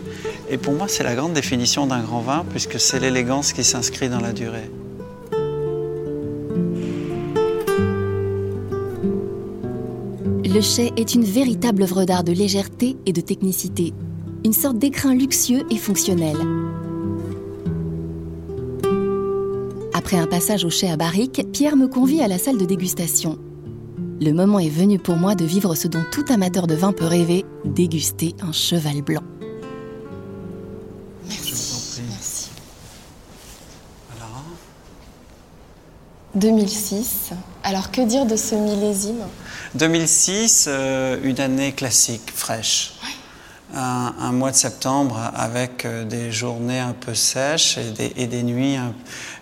Et 0.50 0.58
pour 0.58 0.74
moi, 0.74 0.88
c'est 0.88 1.04
la 1.04 1.14
grande 1.14 1.34
définition 1.34 1.86
d'un 1.86 2.02
grand 2.02 2.22
vin, 2.22 2.46
puisque 2.50 2.80
c'est 2.80 3.00
l'élégance 3.00 3.54
qui 3.54 3.64
s'inscrit 3.64 4.10
dans 4.10 4.20
la 4.20 4.34
durée. 4.34 4.72
Le 10.44 10.62
chai 10.62 10.92
est 10.98 11.14
une 11.14 11.24
véritable 11.24 11.84
œuvre 11.84 12.06
d'art 12.06 12.24
de 12.24 12.32
légèreté 12.32 12.98
et 13.06 13.14
de 13.14 13.22
technicité, 13.22 13.94
une 14.44 14.54
sorte 14.54 14.80
d'écrin 14.80 15.14
luxueux 15.14 15.62
et 15.70 15.78
fonctionnel. 15.78 16.36
Après 19.94 20.18
un 20.18 20.26
passage 20.26 20.66
au 20.66 20.72
chai 20.72 20.90
à 20.90 20.98
barrique, 20.98 21.46
Pierre 21.52 21.76
me 21.76 21.88
convie 21.88 22.22
à 22.22 22.28
la 22.28 22.40
salle 22.40 22.58
de 22.58 22.66
dégustation. 22.66 23.38
Le 24.20 24.32
moment 24.32 24.58
est 24.58 24.70
venu 24.70 24.98
pour 24.98 25.16
moi 25.16 25.36
de 25.36 25.46
vivre 25.46 25.76
ce 25.76 25.88
dont 25.88 26.04
tout 26.12 26.26
amateur 26.30 26.66
de 26.66 26.74
vin 26.74 26.92
peut 26.92 27.06
rêver, 27.06 27.46
déguster 27.66 28.36
un 28.42 28.52
cheval 28.52 29.04
blanc. 29.04 29.22
Merci. 31.28 32.02
Merci. 32.10 32.50
2006, 36.34 37.32
Alors 37.64 37.92
que 37.92 38.02
dire 38.02 38.26
de 38.26 38.36
ce 38.36 38.54
millésime? 38.56 39.24
2006, 39.76 40.66
euh, 40.68 41.20
une 41.24 41.40
année 41.40 41.72
classique, 41.72 42.32
fraîche. 42.34 42.94
Un, 43.76 44.14
un 44.22 44.32
mois 44.32 44.52
de 44.52 44.56
septembre 44.56 45.20
avec 45.36 45.84
euh, 45.86 46.06
des 46.06 46.32
journées 46.32 46.80
un 46.80 46.94
peu 46.94 47.14
sèches 47.14 47.78
et 47.78 47.92
des, 47.92 48.14
et 48.16 48.26
des 48.26 48.42
nuits, 48.42 48.78
un- 48.78 48.94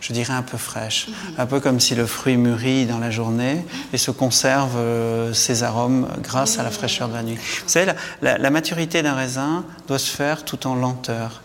je 0.02 0.14
dirais, 0.14 0.34
un 0.34 0.42
peu 0.42 0.58
fraîches. 0.58 1.08
Un 1.38 1.46
peu 1.46 1.60
comme 1.60 1.80
si 1.80 1.94
le 1.94 2.08
fruit 2.08 2.36
mûrit 2.36 2.88
dans 2.88 2.98
la 2.98 3.12
journée 3.12 3.64
et 3.94 3.98
se 4.00 4.10
conserve 4.10 4.78
euh, 4.78 5.32
ses 5.34 5.62
arômes 5.62 6.08
grâce 6.24 6.58
à 6.58 6.64
la 6.64 6.72
fraîcheur 6.72 7.08
de 7.08 7.14
la 7.14 7.22
nuit. 7.24 7.36
Vous 7.36 7.68
savez, 7.70 7.86
la, 7.86 7.96
la- 8.24 8.38
la 8.40 8.50
maturité 8.50 9.04
d'un 9.04 9.14
raisin 9.14 9.64
doit 9.88 10.00
se 10.00 10.10
faire 10.10 10.44
tout 10.44 10.66
en 10.66 10.74
lenteur. 10.76 11.42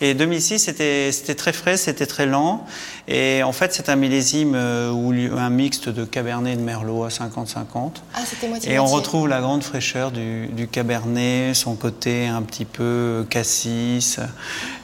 Et 0.00 0.14
2006, 0.14 0.58
c'était 0.60 1.10
c'était 1.12 1.34
très 1.34 1.52
frais, 1.52 1.76
c'était 1.76 2.06
très 2.06 2.26
lent. 2.26 2.64
Et 3.08 3.42
en 3.42 3.52
fait, 3.52 3.72
c'est 3.74 3.88
un 3.88 3.96
millésime 3.96 4.52
euh, 4.54 4.92
a 5.36 5.40
un 5.40 5.50
mixte 5.50 5.88
de 5.88 6.04
Cabernet 6.04 6.54
et 6.54 6.56
de 6.56 6.62
Merlot 6.62 7.04
à 7.04 7.08
50-50. 7.08 7.92
Ah, 8.14 8.20
c'était 8.24 8.46
moitié 8.48 8.72
Et 8.72 8.78
on 8.78 8.86
retrouve 8.86 9.26
la 9.28 9.40
grande 9.40 9.62
fraîcheur 9.64 10.10
du, 10.12 10.46
du 10.48 10.68
Cabernet, 10.68 11.54
son 11.54 11.74
côté 11.74 12.26
un 12.28 12.42
petit 12.42 12.64
peu 12.64 13.26
cassis, 13.28 14.18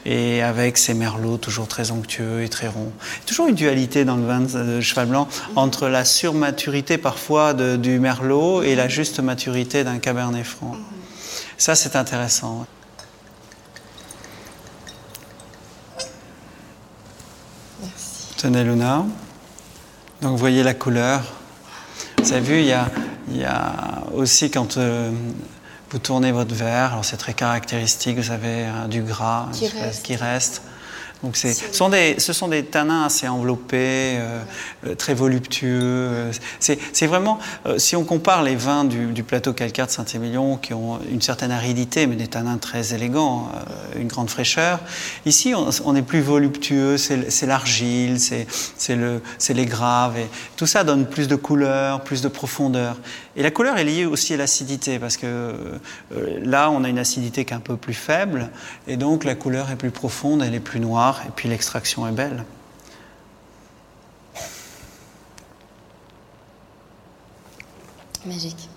et 0.05 0.41
avec 0.41 0.77
ses 0.77 0.93
merlots 0.93 1.37
toujours 1.37 1.67
très 1.67 1.91
onctueux 1.91 2.43
et 2.43 2.49
très 2.49 2.67
ronds. 2.67 2.91
Toujours 3.25 3.47
une 3.47 3.55
dualité 3.55 4.03
dans 4.05 4.15
le 4.17 4.25
vin 4.25 4.41
de 4.41 4.81
cheval 4.81 5.07
blanc 5.07 5.27
entre 5.55 5.87
la 5.87 6.03
surmaturité 6.03 6.97
parfois 6.97 7.53
de- 7.53 7.75
du 7.77 7.99
merlot 7.99 8.63
et 8.63 8.75
la 8.75 8.87
juste 8.87 9.19
maturité 9.19 9.83
d'un 9.83 9.99
Cabernet 9.99 10.43
franc. 10.45 10.75
Ça, 11.57 11.75
c'est 11.75 11.95
intéressant. 11.95 12.65
Tenez. 18.45 18.63
Donc 18.63 19.07
vous 20.21 20.37
voyez 20.37 20.61
la 20.61 20.75
couleur. 20.75 21.23
Vous 22.19 22.31
avez 22.31 22.41
vu, 22.41 22.59
il 22.59 22.67
y 22.67 22.73
a, 22.73 22.91
il 23.31 23.37
y 23.37 23.43
a 23.43 24.03
aussi 24.13 24.51
quand 24.51 24.77
euh, 24.77 25.09
vous 25.89 25.97
tournez 25.97 26.31
votre 26.31 26.53
verre, 26.53 26.91
alors 26.91 27.03
c'est 27.03 27.17
très 27.17 27.33
caractéristique, 27.33 28.19
vous 28.19 28.29
avez 28.29 28.67
euh, 28.67 28.87
du 28.87 29.01
gras 29.01 29.47
reste. 29.79 30.05
qui 30.05 30.15
reste. 30.15 30.61
Donc 31.25 31.37
ce, 31.37 31.47
sont 31.71 31.89
des, 31.89 32.19
ce 32.19 32.33
sont 32.33 32.47
des 32.47 32.63
tanins 32.63 33.03
assez 33.03 33.27
enveloppés, 33.27 34.17
euh, 34.19 34.43
euh, 34.85 34.93
très 34.93 35.15
voluptueux. 35.15 36.29
C'est, 36.59 37.07
vraiment, 37.07 37.39
euh, 37.65 37.79
si 37.79 37.95
on 37.95 38.03
compare 38.03 38.43
les 38.43 38.55
vins 38.55 38.83
du, 38.83 39.07
du 39.07 39.23
plateau 39.23 39.51
calcaire 39.51 39.87
de 39.87 39.91
Saint-Émilion, 39.91 40.57
qui 40.57 40.75
ont 40.75 40.99
une 41.11 41.23
certaine 41.23 41.49
aridité, 41.49 42.05
mais 42.05 42.15
des 42.15 42.27
tanins 42.27 42.59
très 42.59 42.93
élégants, 42.93 43.49
euh, 43.55 44.01
une 44.01 44.07
grande 44.07 44.29
fraîcheur, 44.29 44.79
ici 45.25 45.55
on, 45.55 45.69
on 45.83 45.95
est 45.95 46.03
plus 46.03 46.21
voluptueux, 46.21 46.97
c'est, 46.97 47.47
l'argile, 47.47 48.19
c'est, 48.19 48.95
le, 48.95 49.19
les 49.49 49.65
graves, 49.65 50.19
et 50.19 50.27
tout 50.57 50.67
ça 50.67 50.83
donne 50.83 51.07
plus 51.07 51.27
de 51.27 51.35
couleur, 51.35 52.01
plus 52.01 52.21
de 52.21 52.27
profondeur. 52.27 52.97
Et 53.37 53.43
la 53.43 53.51
couleur 53.51 53.77
est 53.77 53.83
liée 53.83 54.05
aussi 54.05 54.33
à 54.33 54.37
l'acidité, 54.37 54.97
parce 54.97 55.17
que 55.17 55.25
euh, 55.25 55.77
là 56.43 56.71
on 56.71 56.83
a 56.83 56.89
une 56.89 56.99
acidité 56.99 57.43
qui 57.43 57.53
est 57.53 57.57
un 57.57 57.59
peu 57.59 57.75
plus 57.75 57.93
faible, 57.93 58.49
et 58.87 58.95
donc 58.95 59.25
la 59.25 59.35
couleur 59.35 59.69
est 59.71 59.75
plus 59.75 59.91
profonde, 59.91 60.41
elle 60.41 60.55
est 60.55 60.61
plus 60.61 60.79
noire, 60.79 61.21
et 61.27 61.31
puis 61.35 61.49
l'extraction 61.49 62.07
est 62.07 62.13
belle. 62.13 62.45
Magique. 68.25 68.69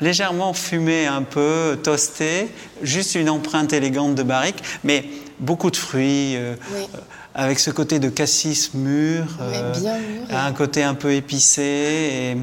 légèrement 0.00 0.52
fumé 0.52 1.06
un 1.06 1.22
peu, 1.22 1.78
toasté, 1.82 2.48
juste 2.82 3.14
une 3.14 3.30
empreinte 3.30 3.72
élégante 3.72 4.14
de 4.14 4.22
barrique, 4.22 4.62
mais 4.84 5.06
beaucoup 5.40 5.70
de 5.70 5.76
fruits, 5.76 6.36
euh, 6.36 6.54
Oui. 6.74 6.82
euh, 6.94 6.98
avec 7.34 7.58
ce 7.60 7.70
côté 7.70 7.98
de 8.00 8.08
cassis 8.08 8.74
mûr, 8.74 9.24
euh, 9.40 9.72
bien 9.78 9.98
mûr, 9.98 10.30
et- 10.30 10.34
un 10.34 10.52
côté 10.52 10.82
un 10.82 10.94
peu 10.94 11.12
épicé, 11.12 11.62
et, 11.62 12.36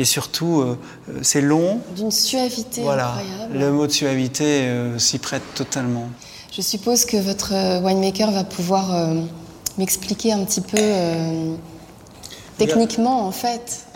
et 0.00 0.04
surtout 0.04 0.64
c'est 1.22 1.42
long. 1.42 1.80
D'une 1.96 2.10
suavité 2.10 2.82
Voilà, 2.82 3.14
incroyable. 3.14 3.58
le 3.58 3.70
mot 3.72 3.86
de 3.86 3.92
suavité 3.92 4.68
s'y 4.98 5.18
prête 5.18 5.42
totalement. 5.54 6.08
Je 6.52 6.62
suppose 6.62 7.04
que 7.04 7.16
votre 7.16 7.52
winemaker 7.84 8.30
va 8.30 8.44
pouvoir 8.44 9.14
m'expliquer 9.78 10.32
un 10.32 10.44
petit 10.44 10.60
peu 10.62 10.78
techniquement, 12.58 13.26
en 13.26 13.32
fait. 13.32 13.86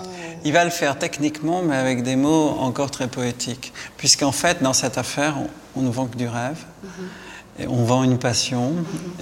Il 0.45 0.53
va 0.53 0.65
le 0.65 0.71
faire 0.71 0.99
techniquement, 0.99 1.63
mais 1.63 1.77
avec 1.77 2.03
des 2.03 2.17
mots 2.17 2.51
encore 2.61 2.91
très 2.91 3.09
poétiques. 3.09 3.73
Puisqu'en 3.97 4.33
fait, 4.33 4.63
dans 4.63 4.73
cette 4.75 4.99
affaire, 4.99 5.37
on, 5.77 5.81
on 5.81 5.83
ne 5.83 5.91
vend 5.91 6.07
que 6.07 6.17
du 6.17 6.29
rêve. 6.29 6.59
Et 6.85 7.34
on 7.69 7.85
vend 7.85 8.05
une 8.05 8.19
passion. 8.19 8.73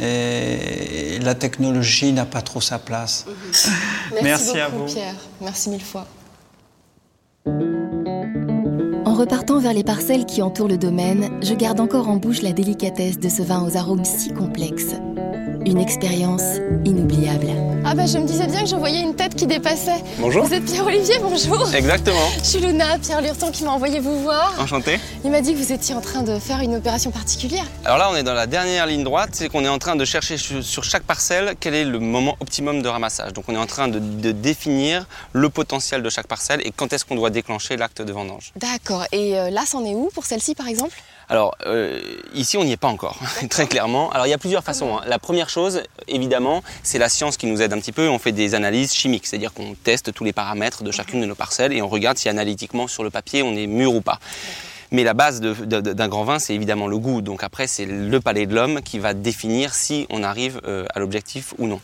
Et 0.01 1.19
la 1.21 1.35
technologie 1.35 2.12
n'a 2.12 2.25
pas 2.25 2.43
trop 2.43 2.61
sa 2.61 2.79
place. 2.79 3.27
Merci, 4.23 4.23
Merci 4.23 4.47
beaucoup, 4.47 4.59
à 4.59 4.69
vous. 4.69 4.85
Pierre. 4.87 5.15
Merci 5.41 5.71
mille 5.71 5.83
fois. 5.83 6.07
En 9.05 9.15
repartant 9.15 9.59
vers 9.59 9.75
les 9.75 9.85
parcelles 9.85 10.25
qui 10.25 10.43
entourent 10.43 10.69
le 10.69 10.79
domaine, 10.79 11.39
je 11.43 11.55
garde 11.55 11.81
encore 11.81 12.09
en 12.09 12.17
bouche 12.17 12.43
la 12.43 12.53
délicatesse 12.53 13.19
de 13.19 13.29
ce 13.29 13.43
vin 13.43 13.62
aux 13.62 13.77
arômes 13.77 14.05
si 14.05 14.33
complexes. 14.33 14.95
Une 15.67 15.79
expérience 15.79 16.59
inoubliable. 16.85 17.72
Ah 17.93 17.95
bah 17.95 18.07
je 18.07 18.17
me 18.17 18.27
disais 18.27 18.47
bien 18.47 18.63
que 18.63 18.71
je 18.71 18.75
voyais 18.75 19.03
une 19.03 19.15
tête 19.15 19.35
qui 19.35 19.47
dépassait. 19.47 20.03
Bonjour. 20.17 20.47
Vous 20.47 20.55
êtes 20.55 20.65
Pierre-Olivier, 20.65 21.17
bonjour. 21.21 21.75
Exactement. 21.75 22.27
Je 22.39 22.45
suis 22.49 22.59
Luna, 22.59 22.99
Pierre 22.99 23.21
Lurton 23.21 23.51
qui 23.51 23.65
m'a 23.65 23.73
envoyé 23.73 24.01
vous 24.01 24.23
voir. 24.23 24.55
Enchanté. 24.59 24.99
Il 25.27 25.31
m'a 25.31 25.43
dit 25.43 25.53
que 25.53 25.59
vous 25.59 25.73
étiez 25.73 25.95
en 25.95 26.01
train 26.01 26.23
de 26.23 26.39
faire 26.39 26.61
une 26.61 26.75
opération 26.77 27.11
particulière. 27.11 27.67
Alors 27.85 27.99
là, 27.99 28.09
on 28.11 28.17
est 28.17 28.23
dans 28.23 28.33
la 28.33 28.47
dernière 28.47 28.87
ligne 28.87 29.05
droite, 29.05 29.33
c'est 29.35 29.51
qu'on 29.51 29.63
est 29.63 29.69
en 29.69 29.77
train 29.77 29.95
de 29.95 30.07
chercher 30.07 30.39
sur 30.39 30.85
chaque 30.85 31.03
parcelle 31.03 31.55
quel 31.61 31.75
est 31.75 31.85
le 31.85 31.99
moment 31.99 32.39
optimum 32.41 32.81
de 32.81 32.89
ramassage. 32.89 33.35
Donc 33.35 33.45
on 33.49 33.55
est 33.55 33.59
en 33.59 33.67
train 33.67 33.89
de, 33.89 33.99
de 33.99 34.33
définir 34.33 35.05
le 35.35 35.51
potentiel 35.51 36.03
de 36.03 36.09
chaque 36.09 36.29
parcelle 36.29 36.63
et 36.67 36.71
quand 36.75 36.95
est-ce 36.95 37.05
qu'on 37.05 37.17
doit 37.17 37.29
déclencher 37.29 37.77
l'acte 37.77 38.01
de 38.01 38.11
vendange. 38.11 38.55
D'accord. 38.57 39.05
Et 39.13 39.39
euh, 39.39 39.51
là, 39.51 39.65
c'en 39.67 39.85
est 39.85 39.95
où 39.95 40.09
pour 40.15 40.25
celle-ci, 40.25 40.55
par 40.55 40.67
exemple? 40.67 40.97
Alors 41.33 41.57
euh, 41.67 41.99
ici, 42.35 42.59
on 42.59 42.65
n'y 42.65 42.73
est 42.73 42.77
pas 42.77 42.89
encore, 42.89 43.19
très 43.51 43.67
clairement. 43.67 44.11
Alors 44.12 44.27
il 44.27 44.31
y 44.31 44.35
a 44.35 44.39
plusieurs 44.39 44.62
façons. 44.62 44.99
hein. 44.99 45.03
La 45.07 45.19
première 45.19 45.49
chose, 45.49 45.83
évidemment, 46.07 46.62
c'est 46.83 46.99
la 46.99 47.09
science 47.09 47.39
qui 47.39 47.47
nous 47.47 47.62
aide 47.62 47.73
un 47.73 47.79
petit 47.81 47.91
peu. 47.93 48.07
On 48.09 48.19
fait 48.19 48.33
des 48.33 48.55
analyses 48.55 48.93
chimiques, 48.93 49.27
c'est-à-dire 49.27 49.55
qu'on 49.55 49.75
teste 49.75 50.12
tous 50.12 50.25
les 50.25 50.35
paramètres 50.35 50.83
de 50.83 50.91
chacune 50.93 51.23
de 51.23 51.27
nos 51.27 51.35
parcelles 51.35 51.73
et 51.73 51.81
on 51.81 51.89
regarde 51.89 52.19
si 52.19 52.29
analytiquement 52.29 52.87
sur 52.87 53.03
le 53.03 53.09
papier 53.11 53.43
on 53.43 53.55
est 53.57 53.67
mûr 53.67 53.95
ou 53.95 54.03
pas. 54.03 54.19
Mais 54.93 55.03
la 55.05 55.15
base 55.15 55.41
d'un 55.41 56.09
grand 56.09 56.25
vin, 56.25 56.39
c'est 56.39 56.55
évidemment 56.55 56.87
le 56.87 56.99
goût. 56.99 57.23
Donc 57.23 57.43
après, 57.43 57.67
c'est 57.67 57.87
le 57.87 58.21
palais 58.21 58.47
de 58.47 58.55
l'homme 58.55 58.81
qui 58.83 58.99
va 58.99 59.15
définir 59.15 59.75
si 59.75 60.07
on 60.11 60.23
arrive 60.23 60.61
euh, 60.67 60.85
à 60.95 61.01
l'objectif 61.01 61.55
ou 61.59 61.67
non. 61.67 61.81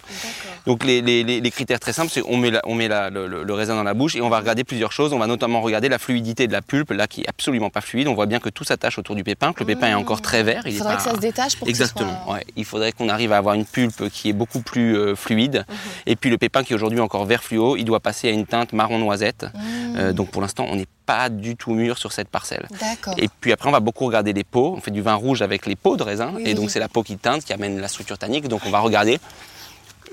Donc 0.67 0.85
les, 0.85 1.01
les- 1.01 1.25
les- 1.25 1.41
les 1.41 1.51
critères 1.51 1.81
très 1.81 1.93
simples, 1.93 2.11
c'est 2.13 2.23
on 2.29 2.37
met, 2.37 2.51
la- 2.51 2.61
on 2.65 2.75
met 2.75 2.87
la- 2.89 3.11
le, 3.11 3.53
raisin 3.55 3.75
dans 3.75 3.83
la 3.83 3.95
bouche 3.95 4.15
et 4.15 4.21
on 4.21 4.29
va 4.29 4.39
regarder 4.39 4.63
plusieurs 4.63 4.93
choses. 4.93 5.13
On 5.13 5.19
va 5.19 5.27
notamment 5.27 5.61
regarder 5.63 5.89
la 5.89 5.99
fluidité 5.99 6.47
de 6.47 6.53
la 6.53 6.63
pulpe, 6.63 6.91
là 6.91 7.07
qui 7.07 7.23
est 7.23 7.29
absolument 7.29 7.71
pas 7.71 7.81
fluide. 7.81 8.09
On 8.09 8.15
voit 8.15 8.27
bien 8.27 8.39
que 8.41 8.51
tout 8.51 8.65
s'attache 8.65 8.99
autour 8.99 9.17
du 9.17 9.25
pépin, 9.25 9.53
que 9.53 9.61
le 9.61 9.67
pépin 9.67 9.89
est 9.89 9.95
encore 9.95 10.21
très 10.21 10.43
vert. 10.43 10.63
Il 10.67 10.77
faudrait 10.77 10.97
pas- 10.97 11.03
que 11.03 11.09
ça 11.09 11.15
se 11.15 11.21
détache 11.21 11.57
pour 11.57 11.67
que 11.67 11.73
ce 11.73 11.81
Exactement. 11.81 12.23
soit- 12.25 12.35
ouais. 12.35 12.45
Il 12.57 12.65
faudrait 12.65 12.93
qu'on 12.93 13.09
arrive 13.09 13.33
à 13.33 13.39
avoir 13.39 13.55
une 13.55 13.65
pulpe 13.65 14.09
qui 14.11 14.29
est 14.29 14.33
beaucoup 14.35 14.61
plus 14.61 14.97
euh, 14.97 15.15
fluide. 15.17 15.65
Mhm. 15.69 15.75
Et 16.07 16.17
puis 16.17 16.29
le 16.31 16.37
pépin 16.39 16.63
qui 16.63 16.73
est 16.73 16.77
aujourd'hui 16.77 17.01
encore 17.01 17.25
vert 17.25 17.43
fluo, 17.43 17.77
il 17.77 17.85
doit 17.85 18.01
passer 18.01 18.29
à 18.29 18.33
une 18.33 18.45
teinte 18.47 18.73
marron 18.75 18.99
noisette. 18.99 19.45
Mmh. 19.55 19.97
Euh, 19.97 20.13
donc 20.13 20.31
pour 20.31 20.43
l'instant, 20.43 20.67
on 20.69 20.77
n'est 20.77 20.87
pas 21.09 21.29
du 21.31 21.57
tout 21.57 21.73
mûr 21.73 21.97
sur 21.99 22.13
cette 22.13 22.29
parcelle. 22.29 22.69
Et 23.17 23.29
puis 23.41 23.51
après, 23.53 23.69
on 23.69 23.73
va 23.73 23.81
beaucoup 23.81 24.05
regarder 24.05 24.33
les 24.35 24.45
peaux. 24.45 24.75
On 24.77 24.81
fait 24.83 24.91
du 24.91 25.01
vin 25.03 25.15
rouge 25.15 25.41
avec 25.43 25.65
les 25.67 25.75
peaux 25.75 25.97
de 25.97 26.03
raisin. 26.03 26.33
Oui, 26.37 26.43
et 26.47 26.53
donc, 26.55 26.67
oui. 26.67 26.71
c'est 26.71 26.79
la 26.81 26.89
peau 26.89 27.03
qui 27.03 27.17
teinte, 27.17 27.45
qui 27.45 27.53
amène 27.55 27.81
la 27.81 27.89
structure 27.89 28.19
tannique. 28.19 28.47
Donc, 28.47 28.61
on 28.67 28.71
va 28.71 28.81
regarder 28.81 29.19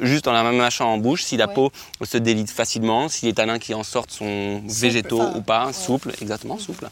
juste 0.02 0.28
en 0.28 0.34
la 0.34 0.44
mâchant 0.44 0.88
en 0.94 0.98
bouche 0.98 1.24
si 1.24 1.36
la 1.38 1.48
Ouais. 1.48 1.54
peau 1.54 1.72
se 2.04 2.18
délite 2.18 2.50
facilement, 2.50 3.08
si 3.10 3.26
les 3.26 3.34
tanins 3.34 3.60
qui 3.60 3.74
en 3.74 3.84
sortent 3.84 4.12
sont 4.12 4.62
végétaux 4.68 5.22
enfin, 5.22 5.38
ou 5.38 5.42
pas, 5.42 5.66
ouais. 5.68 5.74
souples, 5.74 6.12
exactement, 6.22 6.58
souples. 6.58 6.88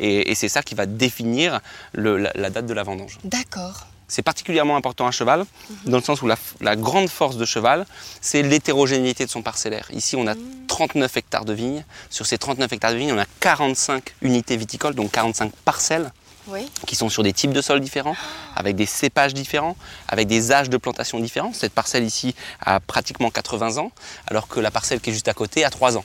Et, 0.00 0.30
et 0.30 0.34
c'est 0.34 0.48
ça 0.48 0.62
qui 0.62 0.74
va 0.74 0.86
définir 0.86 1.60
le- 1.92 2.16
la, 2.18 2.32
la 2.34 2.50
date 2.50 2.66
de 2.66 2.74
la 2.74 2.82
vendange. 2.82 3.18
D'accord. 3.24 3.86
C'est 4.08 4.22
particulièrement 4.22 4.76
important 4.76 5.06
à 5.06 5.10
cheval, 5.10 5.40
Mhm. 5.40 5.90
dans 5.90 5.96
le 5.98 6.02
sens 6.02 6.22
où 6.22 6.26
la, 6.26 6.36
la 6.60 6.76
grande 6.76 7.08
force 7.08 7.36
de 7.36 7.44
cheval, 7.44 7.86
c'est 8.20 8.42
l'hétérogénéité 8.42 9.24
de 9.24 9.30
son 9.30 9.42
parcellaire. 9.42 9.88
Ici, 9.92 10.14
on 10.16 10.26
a 10.26 10.34
Mhm. 10.34 10.66
39 10.68 11.16
hectares 11.16 11.44
de 11.44 11.52
vignes. 11.52 11.84
Sur 12.10 12.26
ces 12.26 12.38
39 12.38 12.72
hectares 12.72 12.92
de 12.92 12.96
vignes, 12.98 13.12
on 13.12 13.18
a 13.18 13.26
45 13.40 14.14
unités 14.22 14.56
viticoles, 14.56 14.94
donc 14.94 15.10
45 15.10 15.52
parcelles 15.64 16.12
Oui. 16.48 16.68
qui 16.86 16.94
sont 16.96 17.08
sur 17.08 17.22
des 17.22 17.32
types 17.32 17.52
de 17.52 17.62
sols 17.62 17.80
différents, 17.80 18.16
avec 18.54 18.76
des 18.76 18.84
cépages 18.86 19.32
différents, 19.32 19.76
avec 20.08 20.26
des 20.28 20.52
âges 20.52 20.68
de 20.68 20.76
plantation 20.76 21.18
différents. 21.18 21.52
Cette 21.54 21.72
parcelle 21.72 22.04
ici 22.04 22.34
a 22.60 22.80
pratiquement 22.80 23.30
80 23.30 23.78
ans, 23.78 23.90
alors 24.26 24.46
que 24.48 24.60
la 24.60 24.70
parcelle 24.70 25.00
qui 25.00 25.10
est 25.10 25.12
juste 25.14 25.28
à 25.28 25.32
côté 25.34 25.64
a 25.64 25.70
3 25.70 25.96
ans. 25.96 26.04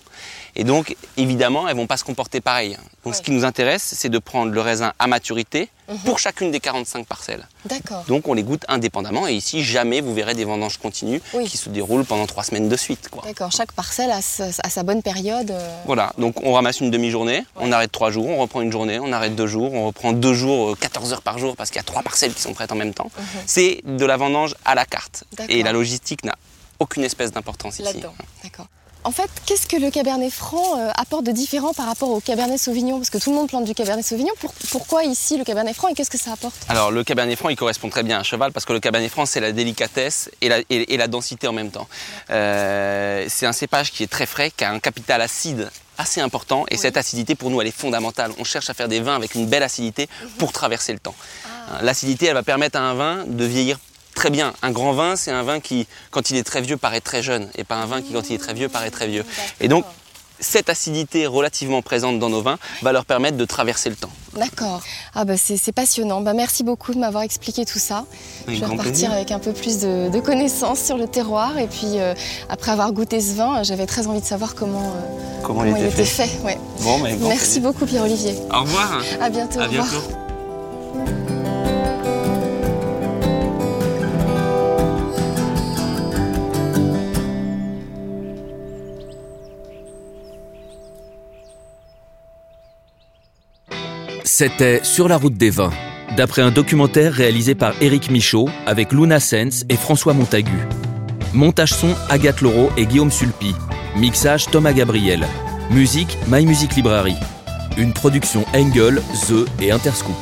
Et 0.56 0.64
donc, 0.64 0.96
évidemment, 1.18 1.68
elles 1.68 1.76
vont 1.76 1.88
pas 1.88 1.98
se 1.98 2.06
comporter 2.06 2.40
pareil. 2.40 2.78
Donc, 3.04 3.16
ce 3.16 3.22
qui 3.22 3.32
nous 3.32 3.44
intéresse, 3.44 3.84
c'est 3.98 4.10
de 4.10 4.20
prendre 4.20 4.52
le 4.54 4.62
raisin 4.62 4.94
à 5.00 5.08
maturité 5.08 5.68
pour 6.06 6.20
chacune 6.20 6.52
des 6.52 6.60
45 6.60 7.06
parcelles. 7.06 7.48
D'accord. 7.66 8.04
Donc, 8.08 8.28
on 8.28 8.34
les 8.34 8.44
goûte 8.44 8.64
indépendamment. 8.68 9.28
Et 9.28 9.34
ici, 9.34 9.64
jamais 9.64 10.02
vous 10.02 10.14
verrez 10.14 10.34
des 10.36 10.46
vendanges 10.46 10.78
continues 10.78 11.22
Oui. 11.34 11.46
qui 11.48 11.58
se 11.58 11.70
déroulent 11.70 12.06
pendant 12.06 12.26
3 12.26 12.44
semaines 12.44 12.70
de 12.70 12.76
suite. 12.76 13.10
D'accord. 13.24 13.52
Chaque 13.52 13.72
parcelle 13.72 14.12
a 14.12 14.22
sa, 14.22 14.46
a 14.64 14.70
sa 14.70 14.84
bonne 14.84 15.02
période. 15.02 15.52
euh, 15.52 15.82
Voilà, 15.86 16.14
donc 16.18 16.44
on 16.44 16.54
ramasse 16.54 16.80
une 16.80 16.92
demi-journée, 16.92 17.44
on 17.56 17.72
arrête 17.72 17.92
trois 17.92 18.12
jours, 18.12 18.28
on 18.28 18.38
reprend 18.38 18.62
une 18.62 18.72
journée, 18.72 19.00
on 19.00 19.12
arrête 19.12 19.36
deux 19.36 19.48
jours, 19.48 19.74
on 19.74 19.88
reprend 19.88 20.14
deux 20.14 20.34
jours, 20.34 20.72
euh, 20.72 20.76
14 20.76 21.14
heures 21.14 21.22
par 21.22 21.38
jour 21.40 21.56
parce 21.56 21.70
qu'il 21.70 21.78
y 21.78 21.82
a 21.82 21.84
trois 21.84 22.04
parcelles 22.04 22.34
qui 22.34 22.42
sont 22.42 22.54
prêtes 22.54 22.72
en 22.72 22.76
même 22.76 22.94
temps. 22.94 23.10
C'est 23.46 23.82
de 23.86 24.06
la 24.06 24.18
vendange 24.18 24.56
à 24.66 24.76
la 24.76 24.86
carte. 24.86 25.24
Et 25.50 25.64
la 25.64 25.72
logistique 25.72 26.24
n'a 26.24 26.36
aucune 26.80 27.04
espèce 27.04 27.32
d'importance 27.32 27.80
ici. 27.80 28.02
D'accord. 28.44 28.68
En 29.06 29.12
fait, 29.12 29.30
qu'est-ce 29.46 29.66
que 29.66 29.78
le 29.78 29.92
Cabernet 29.92 30.32
Franc 30.32 30.78
euh, 30.78 30.92
apporte 30.96 31.26
de 31.26 31.32
différent 31.32 31.74
par 31.74 31.86
rapport 31.86 32.10
au 32.10 32.20
Cabernet 32.20 32.60
Sauvignon? 32.60 32.98
Parce 32.98 33.10
que 33.10 33.18
tout 33.18 33.30
le 33.30 33.36
monde 33.38 33.48
plante 33.48 33.64
du 33.64 33.74
Cabernet 33.74 34.06
Sauvignon. 34.06 34.34
pourquoi 34.72 35.04
ici 35.06 35.38
le 35.38 35.46
Cabernet 35.46 35.74
Franc 35.74 35.88
et 35.88 35.94
qu'est-ce 35.94 36.10
que 36.10 36.18
ça 36.18 36.34
apporte? 36.34 36.56
Alors 36.68 36.92
le 36.92 37.04
Cabernet 37.06 37.38
Franc, 37.38 37.50
il 37.50 37.56
correspond 37.56 37.90
très 37.90 38.04
bien 38.04 38.18
à 38.18 38.20
un 38.20 38.24
cheval 38.24 38.52
parce 38.52 38.66
que 38.66 38.74
le 38.74 38.82
Cabernet 38.82 39.10
Franc, 39.10 39.26
c'est 39.26 39.40
la 39.40 39.54
délicatesse 39.54 40.30
et 40.42 40.50
la, 40.98 41.08
densité 41.08 41.48
en 41.48 41.54
même 41.54 41.72
temps. 41.72 41.88
Euh, 42.30 43.26
c'est 43.30 43.46
un 43.46 43.54
cépage 43.54 43.92
qui 43.92 44.04
est 44.04 44.08
très 44.08 44.26
frais, 44.26 44.52
qui 44.56 44.66
a 44.66 44.72
un 44.72 44.80
capital 44.80 45.22
acide 45.22 45.72
assez 45.98 46.22
important 46.22 46.66
et 46.70 46.78
cette 46.78 46.98
acidité 46.98 47.36
pour 47.36 47.50
nous 47.50 47.62
elle 47.62 47.68
est 47.68 47.72
fondamentale. 47.72 48.32
On 48.38 48.44
cherche 48.44 48.70
à 48.70 48.74
faire 48.74 48.88
des 48.90 49.00
vins 49.00 49.16
avec 49.16 49.34
une 49.34 49.48
belle 49.48 49.64
acidité 49.64 50.08
mhm. 50.22 50.30
pour 50.32 50.52
traverser 50.52 50.94
le 50.94 51.00
temps. 51.00 51.16
Ah. 51.46 51.82
L'acidité 51.82 52.28
elle 52.28 52.34
va 52.34 52.44
permettre 52.44 52.78
à 52.78 52.82
un 52.82 52.94
vin 52.94 53.24
de 53.26 53.46
vieillir 53.46 53.80
très 54.20 54.30
bien. 54.30 54.52
Un 54.62 54.72
grand 54.72 54.92
vin, 54.92 55.16
c'est 55.16 55.32
un 55.32 55.44
vin 55.44 55.62
qui, 55.62 55.88
quand 56.12 56.30
il 56.30 56.36
est 56.36 56.44
très 56.44 56.60
vieux, 56.62 56.76
paraît 56.76 57.00
très 57.00 57.24
jeune, 57.24 57.48
et 57.56 57.64
pas 57.64 57.78
un 57.78 57.86
vin 57.86 58.02
qui, 58.02 58.12
quand 58.12 58.30
il 58.30 58.36
est 58.36 58.38
très 58.38 58.54
vieux, 58.54 58.68
paraît 58.68 58.92
très 58.92 59.08
vieux. 59.08 59.24
Et 59.62 59.70
donc, 59.70 59.86
cette 60.42 60.70
acidité 60.70 61.26
relativement 61.26 61.82
présente 61.82 62.20
dans 62.20 62.30
nos 62.30 62.42
vins 62.42 62.58
va 62.82 62.92
leur 62.92 63.06
permettre 63.06 63.38
de 63.38 63.46
traverser 63.46 63.90
le 63.90 63.96
temps. 63.96 64.12
D'accord. 64.38 64.82
Ah 65.16 65.26
bah 65.26 65.36
c'est 65.38 65.72
passionnant. 65.72 66.22
Bah 66.22 66.34
merci 66.34 66.64
beaucoup 66.64 66.94
de 66.94 67.00
m'avoir 67.00 67.24
expliqué 67.24 67.66
tout 67.66 67.80
ça. 67.80 68.06
Je 68.48 68.60
vais 68.60 68.66
repartir 68.66 69.12
avec 69.12 69.32
un 69.32 69.40
peu 69.40 69.52
plus 69.52 69.80
de, 69.80 70.20
connaissances 70.20 70.82
sur 70.82 70.98
le 70.98 71.08
terroir. 71.08 71.58
Et 71.58 71.68
puis 71.68 72.00
euh, 72.00 72.14
après 72.48 72.72
avoir 72.72 72.94
goûté 72.94 73.20
ce 73.20 73.36
vin, 73.36 73.64
j'avais 73.64 73.86
très 73.86 74.08
envie 74.08 74.22
de 74.22 74.26
savoir 74.26 74.56
comment, 74.56 74.94
euh, 74.96 75.42
comment, 75.44 75.66
il, 75.66 75.76
était 75.76 76.06
fait. 76.06 76.30
Bon, 76.82 77.00
merci 77.28 77.60
beaucoup 77.60 77.86
Pierre-Olivier. 77.86 78.36
Au 78.54 78.62
revoir. 78.62 79.02
À 79.22 79.30
bientôt. 79.30 79.60
À 79.60 79.68
bientôt. 79.68 80.04
C'était 94.40 94.80
Sur 94.86 95.10
la 95.10 95.18
route 95.18 95.34
des 95.34 95.50
vins, 95.50 95.74
d'après 96.16 96.42
un 96.42 96.50
documentaire 96.50 97.12
réalisé 97.12 97.56
par 97.56 97.74
Éric 97.82 98.10
Michaud 98.10 98.48
avec 98.66 98.94
Luna 98.94 99.20
Sens 99.20 99.66
et 99.68 99.76
François 99.76 100.14
Montagu. 100.14 100.66
Montage 101.34 101.74
son 101.74 101.94
Agathe 102.10 102.40
Laureau 102.40 102.70
et 102.78 102.86
Guillaume 102.86 103.12
Sulpi. 103.12 103.54
Mixage 103.98 104.46
Thomas 104.46 104.72
Gabriel. 104.72 105.28
Musique 105.72 106.18
My 106.30 106.46
Music 106.46 106.74
Library. 106.78 107.16
Une 107.78 107.92
production 107.92 108.46
Engel, 108.54 109.02
The 109.28 109.46
et 109.62 109.72
Interscoop. 109.72 110.16